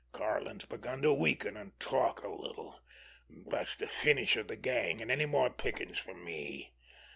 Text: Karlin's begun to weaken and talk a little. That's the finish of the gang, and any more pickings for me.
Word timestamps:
Karlin's 0.13 0.65
begun 0.65 1.03
to 1.03 1.13
weaken 1.13 1.55
and 1.55 1.79
talk 1.79 2.23
a 2.23 2.27
little. 2.27 2.79
That's 3.29 3.75
the 3.75 3.85
finish 3.85 4.35
of 4.35 4.47
the 4.47 4.55
gang, 4.55 4.99
and 4.99 5.11
any 5.11 5.27
more 5.27 5.51
pickings 5.51 5.99
for 5.99 6.15
me. 6.15 6.73